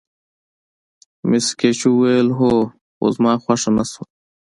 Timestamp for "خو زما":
2.95-3.33